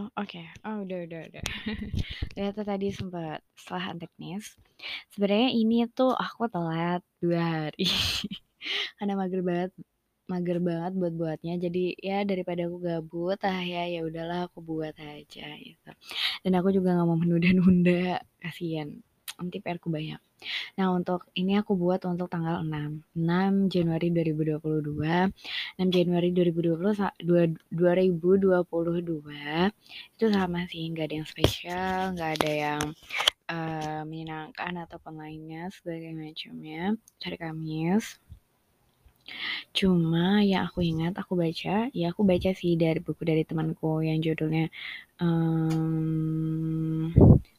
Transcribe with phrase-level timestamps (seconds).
[0.00, 0.40] Oh, oke.
[0.64, 1.44] Oh, udah udah udah.
[2.32, 4.56] Ternyata tadi sempat salah teknis.
[5.12, 7.84] Sebenarnya ini tuh aku telat 2 hari.
[8.96, 9.70] Karena mager banget
[10.24, 11.60] mager banget buat buatnya.
[11.60, 15.90] Jadi ya daripada aku gabut, ah ya ya udahlah aku buat aja gitu.
[16.48, 18.88] Dan aku juga nggak mau menunda-nunda, kasihan.
[19.36, 20.29] Nanti PR-ku banyak.
[20.80, 25.28] Nah, untuk ini aku buat untuk tanggal 6, 6 Januari 2022.
[25.76, 28.64] 6 Januari 2020 sa dua 2022
[30.16, 32.80] itu sama sih, nggak ada yang spesial, nggak ada yang
[33.52, 36.96] uh, menyenangkan ataupun lainnya sebagai macamnya.
[37.28, 38.16] Hari Kamis.
[39.76, 44.24] Cuma yang aku ingat aku baca, ya aku baca sih dari buku dari temanku yang
[44.24, 44.72] judulnya
[45.20, 47.12] um,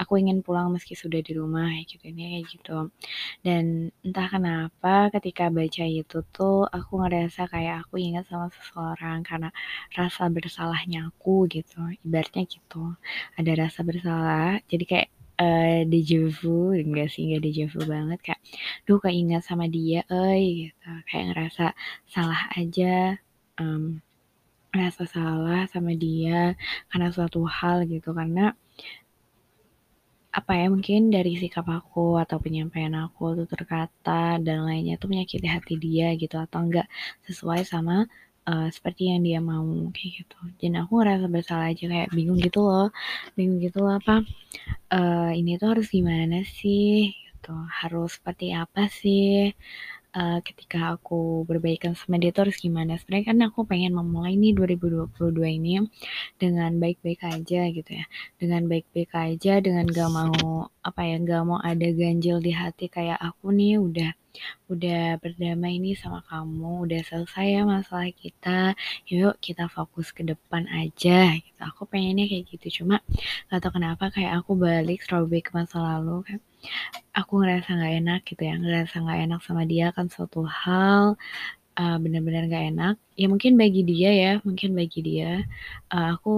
[0.00, 2.78] aku ingin pulang meski sudah di rumah gitu ini kayak gitu.
[3.46, 9.50] Dan entah kenapa ketika baca itu tuh aku ngerasa kayak aku ingat sama seseorang karena
[9.94, 11.78] rasa bersalahnya aku gitu.
[12.06, 12.94] Ibaratnya gitu
[13.38, 15.08] ada rasa bersalah jadi kayak
[15.40, 18.40] uh, deja vu enggak sih enggak deja vu banget kayak
[18.86, 20.90] duh ingat sama dia eh gitu.
[21.08, 21.64] Kayak ngerasa
[22.10, 23.18] salah aja
[23.60, 24.02] um,
[24.74, 26.58] ngerasa salah sama dia
[26.90, 28.58] karena suatu hal gitu karena
[30.34, 35.46] apa ya mungkin dari sikap aku atau penyampaian aku tuh terkata dan lainnya tuh menyakiti
[35.46, 36.86] hati dia gitu atau enggak
[37.26, 38.10] sesuai sama
[38.50, 40.38] uh, seperti yang dia mau kayak gitu.
[40.60, 42.88] Dan aku ngerasa bersalah aja kayak bingung gitu loh
[43.38, 44.26] bingung gitu loh apa
[44.90, 49.52] uh, ini tuh harus gimana sih gitu harus seperti apa sih
[50.14, 54.54] uh, ketika aku berbaikan sama dia tuh harus gimana sebenarnya kan aku pengen memulai nih
[54.56, 55.74] 2022 ini
[56.38, 58.06] dengan baik-baik aja gitu ya
[58.38, 63.18] dengan baik-baik aja dengan gak mau apa ya gak mau ada ganjil di hati kayak
[63.18, 64.10] aku nih udah
[64.66, 68.74] udah berdamai nih sama kamu, udah selesai ya masalah kita,
[69.06, 71.60] yuk kita fokus ke depan aja gitu.
[71.62, 72.98] Aku pengennya kayak gitu, cuma
[73.46, 76.42] gak tau kenapa kayak aku balik throwback ke masa lalu, kayak
[77.18, 81.14] aku ngerasa nggak enak gitu ya ngerasa nggak enak sama dia kan suatu hal
[81.78, 82.94] uh, benar-benar nggak enak.
[83.20, 85.42] Ya mungkin bagi dia ya mungkin bagi dia
[85.94, 86.34] uh, aku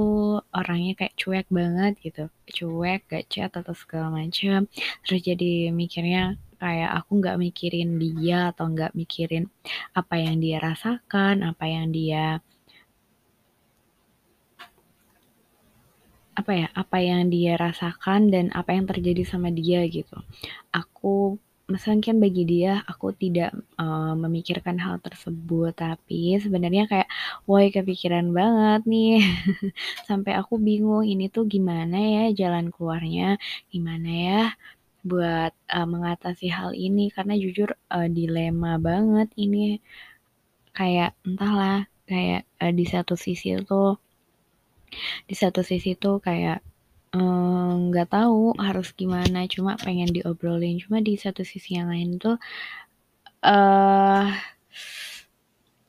[0.52, 2.24] orangnya kayak cuek banget gitu.
[2.56, 4.68] Cuek gak chat atau segala macam
[5.04, 9.44] terus jadi mikirnya kayak aku nggak mikirin dia atau nggak mikirin
[9.92, 12.40] apa yang dia rasakan apa yang dia
[16.36, 20.20] apa ya apa yang dia rasakan dan apa yang terjadi sama dia gitu.
[20.70, 23.50] Aku misalnya kan bagi dia aku tidak
[23.82, 27.08] uh, memikirkan hal tersebut tapi sebenarnya kayak
[27.48, 29.24] woi kepikiran banget nih.
[30.08, 33.40] Sampai aku bingung ini tuh gimana ya jalan keluarnya?
[33.72, 34.40] Gimana ya
[35.02, 37.10] buat uh, mengatasi hal ini?
[37.14, 39.80] Karena jujur uh, dilema banget ini.
[40.76, 43.98] Kayak entahlah kayak uh, di satu sisi tuh
[45.24, 46.60] di satu sisi tuh kayak
[47.90, 50.76] nggak um, tahu harus gimana cuma pengen diobrolin.
[50.82, 52.36] Cuma di satu sisi yang lain tuh
[53.46, 54.26] uh,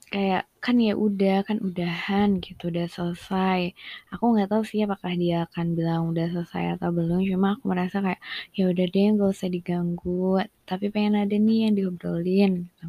[0.08, 3.76] kayak kan ya udah kan udahan gitu udah selesai.
[4.14, 7.20] Aku nggak tahu sih apakah dia akan bilang udah selesai atau belum.
[7.28, 8.22] Cuma aku merasa kayak
[8.58, 10.44] ya udah deh nggak usah diganggu.
[10.70, 12.86] Tapi pengen ada nih yang diobrolin gitu.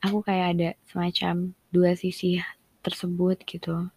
[0.00, 1.34] aku kayak ada semacam
[1.74, 2.40] dua sisi
[2.80, 3.92] tersebut gitu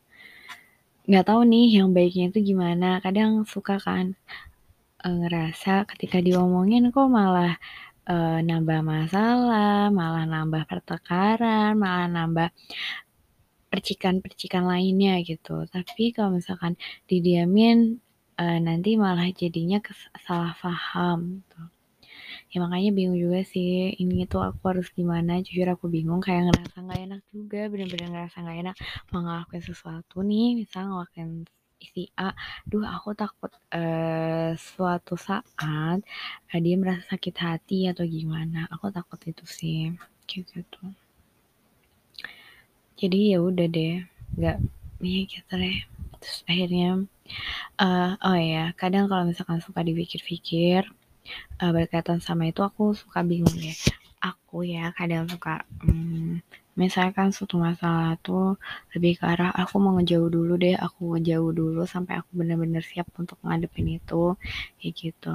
[1.08, 2.88] nggak tahu nih yang baiknya itu gimana.
[3.06, 4.06] Kadang suka kan
[5.04, 7.54] e, ngerasa ketika diomongin kok malah
[8.12, 8.16] e,
[8.48, 12.50] nambah masalah malah nambah pertengkaran malah nambah
[13.72, 15.66] percikan-percikan lainnya gitu.
[15.74, 16.74] Tapi kalau misalkan
[17.10, 17.78] didiamin
[18.42, 19.78] e, nanti malah jadinya
[20.26, 21.81] salah paham gitu
[22.52, 26.78] ya makanya bingung juga sih ini tuh aku harus gimana jujur aku bingung kayak ngerasa
[26.84, 28.76] nggak enak juga bener-bener ngerasa nggak enak
[29.10, 31.48] mau ngelakuin sesuatu nih misal ngelakuin
[31.82, 32.30] isi A,
[32.70, 36.00] duh aku takut uh, suatu saat
[36.54, 38.70] uh, dia merasa sakit hati atau gimana.
[38.70, 39.90] Aku takut itu sih,
[40.30, 40.82] kayak gitu.
[43.02, 44.06] Jadi ya udah deh,
[44.38, 44.58] nggak
[45.02, 45.78] ya gitu deh.
[46.22, 46.90] Terus akhirnya,
[47.82, 50.86] uh, oh ya, kadang kalau misalkan suka dipikir-pikir,
[51.62, 53.76] uh, berkaitan sama itu aku suka bingung ya.
[54.22, 56.46] Aku ya kadang suka hmm,
[56.78, 58.62] misalkan suatu masalah tuh
[58.94, 63.10] lebih ke arah aku mau ngejauh dulu deh aku ngejauh dulu sampai aku bener-bener siap
[63.18, 64.38] untuk ngadepin itu
[64.78, 65.34] kayak gitu.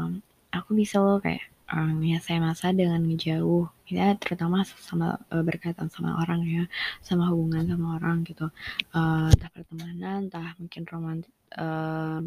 [0.54, 3.66] Aku bisa loh kayak um, ya saya masa dengan ngejauh.
[3.90, 6.64] Ya terutama sama uh, berkaitan sama orang ya
[7.02, 8.46] sama hubungan sama orang gitu.
[8.94, 12.22] Uh, entah pertemanan entah mungkin romantis uh,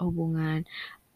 [0.00, 0.64] hubungan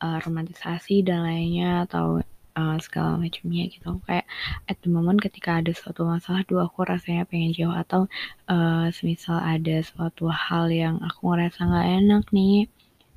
[0.01, 2.21] uh, romantisasi dan lainnya atau
[2.57, 4.27] uh, segala macamnya gitu kayak
[4.67, 8.11] at the moment ketika ada suatu masalah dua aku rasanya pengen jauh atau
[8.51, 12.67] uh, semisal ada suatu hal yang aku ngerasa nggak enak nih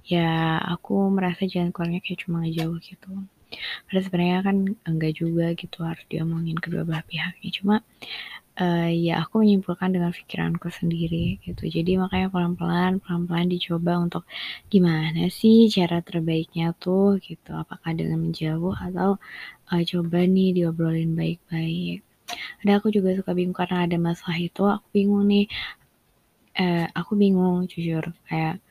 [0.04, 3.12] ya aku merasa jalan keluarnya kayak cuma ngejauh gitu.
[3.88, 7.50] Padahal sebenarnya kan enggak juga gitu harus diomongin kedua belah pihaknya.
[7.54, 7.76] Cuma
[8.60, 11.64] uh, ya aku menyimpulkan dengan pikiranku sendiri gitu.
[11.66, 14.24] Jadi makanya pelan-pelan, pelan-pelan dicoba untuk
[14.70, 17.54] gimana sih cara terbaiknya tuh gitu.
[17.54, 19.18] Apakah dengan menjauh atau
[19.72, 22.06] uh, coba nih diobrolin baik-baik.
[22.66, 25.46] Ada aku juga suka bingung karena ada masalah itu, aku bingung nih.
[26.54, 28.62] Uh, aku bingung jujur kayak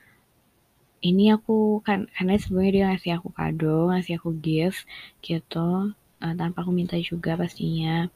[1.02, 4.86] ini aku kan karena sebelumnya dia ngasih aku kado, ngasih aku gift
[5.18, 5.90] gitu,
[6.22, 8.06] uh, tanpa aku minta juga pastinya.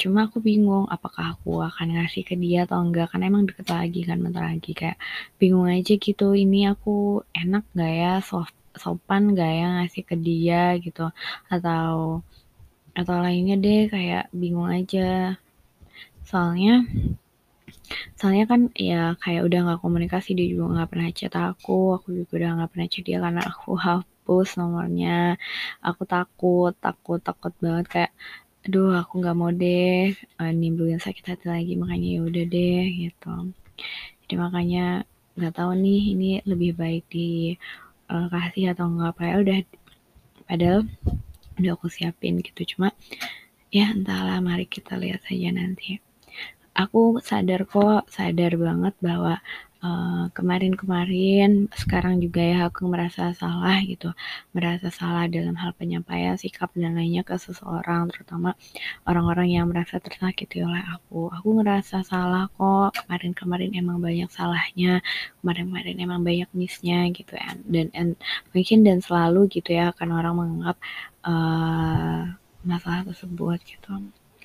[0.00, 4.00] Cuma aku bingung apakah aku akan ngasih ke dia atau enggak, karena emang deket lagi
[4.08, 4.70] kan bentar lagi.
[4.80, 4.98] Kayak
[5.40, 10.62] bingung aja gitu, ini aku enak gak ya, soft, sopan gak ya ngasih ke dia
[10.84, 11.04] gitu,
[11.54, 12.20] atau
[13.00, 15.36] atau lainnya deh kayak bingung aja.
[16.28, 16.72] Soalnya
[18.18, 22.32] soalnya kan ya kayak udah nggak komunikasi dia juga nggak pernah chat aku aku juga
[22.38, 25.12] udah nggak pernah chat dia karena aku hapus nomornya.
[25.88, 28.12] Aku takut takut takut banget kayak
[28.66, 30.10] aduh aku nggak mau deh
[30.42, 33.34] uh, nimbulin sakit hati lagi makanya ya udah deh gitu.
[34.26, 35.06] Jadi makanya
[35.38, 37.54] nggak tahu nih ini lebih baik di
[38.10, 39.58] uh, kasih atau enggak apa ya udah
[40.50, 40.80] padahal
[41.62, 42.74] udah aku siapin gitu.
[42.74, 42.90] Cuma
[43.70, 46.02] ya entahlah mari kita lihat saja nanti.
[46.74, 49.38] Aku sadar kok sadar banget bahwa
[50.32, 54.10] kemarin-kemarin uh, sekarang juga ya aku merasa salah gitu.
[54.56, 58.56] Merasa salah dalam hal penyampaian sikap dan lainnya ke seseorang terutama
[59.06, 61.28] orang-orang yang merasa tersakiti oleh aku.
[61.30, 62.96] Aku ngerasa salah kok.
[63.04, 65.00] Kemarin-kemarin emang banyak salahnya
[65.46, 68.18] kemarin-kemarin emang banyak missnya gitu ya dan and,
[68.50, 70.76] mungkin dan selalu gitu ya akan orang menganggap
[71.22, 72.34] uh,
[72.66, 73.90] masalah tersebut gitu.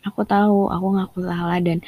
[0.05, 1.81] Aku tahu aku ngaku salah dan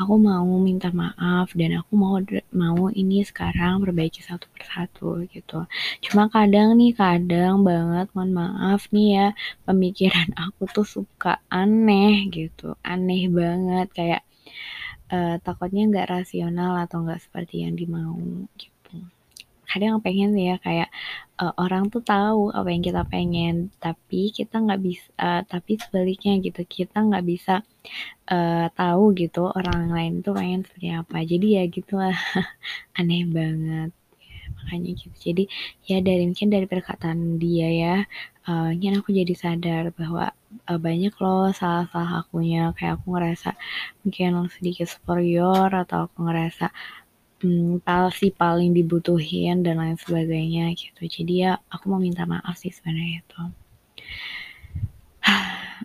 [0.00, 2.14] aku mau minta maaf dan aku mau
[2.52, 5.64] mau ini sekarang perbaiki satu persatu gitu.
[6.04, 9.26] Cuma kadang nih, kadang banget mohon maaf nih ya,
[9.66, 14.22] pemikiran aku tuh suka aneh gitu, aneh banget kayak
[15.14, 18.20] uh, takutnya nggak rasional atau nggak seperti yang dimau
[18.60, 18.96] gitu.
[19.76, 20.88] Kadang pengen ya kayak
[21.36, 26.40] uh, orang tuh tahu apa yang kita pengen, tapi kita nggak bisa, uh, tapi sebaliknya
[26.40, 27.60] gitu kita nggak bisa
[28.32, 31.16] uh, tahu gitu orang lain tuh pengen seperti apa.
[31.28, 32.16] Jadi ya gitu lah
[32.98, 33.92] aneh banget.
[34.16, 35.16] Ya, makanya gitu.
[35.20, 35.44] Jadi
[35.84, 37.96] ya dari mungkin dari perkataan dia ya
[38.48, 40.32] uh, mungkin aku jadi sadar bahwa
[40.70, 42.72] uh, banyak loh salah-salah akunya.
[42.72, 43.50] Kayak aku ngerasa
[44.00, 46.72] mungkin sedikit superior atau aku ngerasa
[47.42, 47.82] hmm,
[48.36, 53.40] paling dibutuhin dan lain sebagainya gitu jadi ya aku mau minta maaf sih sebenarnya itu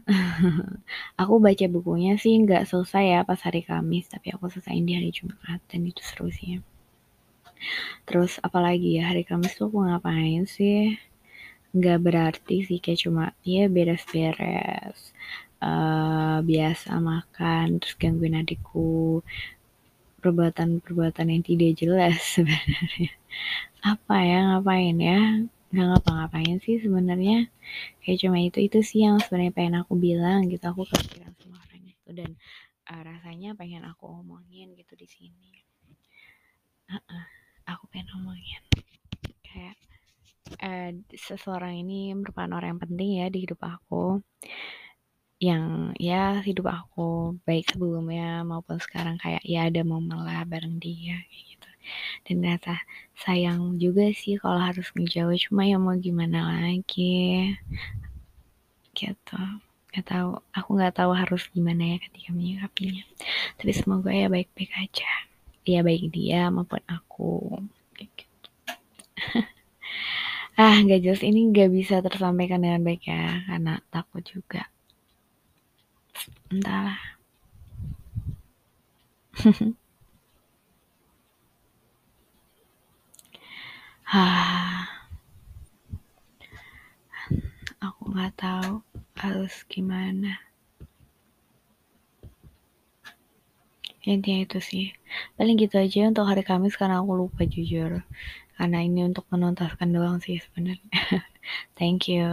[1.22, 5.10] aku baca bukunya sih nggak selesai ya pas hari Kamis, tapi aku selesaiin di hari
[5.14, 6.60] Jumat dan itu seru sih.
[8.08, 10.98] Terus apalagi ya hari Kamis tuh aku ngapain sih?
[11.76, 15.00] Nggak berarti sih kayak cuma ya beres-beres,
[15.64, 19.24] uh, biasa makan, terus gangguin adikku,
[20.22, 23.12] perbuatan-perbuatan yang tidak jelas sebenarnya.
[23.82, 25.20] Apa ya ngapain ya?
[25.72, 27.48] nggak ngapa-ngapain sih sebenarnya.
[28.04, 30.62] Kayak cuma itu itu sih yang sebenarnya pengen aku bilang gitu.
[30.68, 32.32] Aku kepikiran sama orang itu dan
[32.92, 35.64] uh, rasanya pengen aku omongin gitu di sini.
[36.92, 37.26] Uh -uh,
[37.72, 38.62] aku pengen omongin.
[39.48, 39.80] Kayak
[40.60, 44.20] uh, seseorang ini merupakan orang yang penting ya di hidup aku
[45.42, 51.18] yang ya hidup aku baik sebelumnya maupun sekarang kayak ya ada momen lah bareng dia
[51.18, 51.70] kayak gitu.
[52.30, 52.74] Dan ternyata
[53.18, 57.58] sayang juga sih kalau harus ngejauh cuma ya mau gimana lagi
[58.94, 59.42] gitu.
[59.90, 63.04] Nggak tahu aku nggak tahu harus gimana ya ketika menyikapinya.
[63.58, 65.10] Tapi semoga ya baik-baik aja.
[65.66, 67.58] Ya baik dia maupun aku
[67.98, 68.50] gitu.
[70.62, 74.70] ah nggak jelas ini nggak bisa tersampaikan dengan baik ya karena takut juga
[76.52, 77.00] entahlah
[87.80, 88.84] aku nggak tahu
[89.16, 90.36] harus gimana.
[94.04, 94.86] Intinya itu sih.
[95.38, 98.04] Paling gitu aja untuk hari Kamis karena aku lupa jujur.
[98.58, 101.24] Karena ini untuk menuntaskan doang sih sebenarnya.
[101.80, 102.28] Thank you.